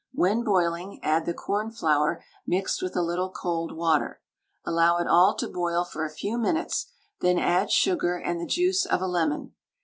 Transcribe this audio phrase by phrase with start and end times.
[0.13, 4.19] When boiling, add the cornflour mixed with a little cold water.
[4.65, 6.87] Allow it all to boil for a few minutes;
[7.19, 9.53] then add sugar and the juice of a lemon.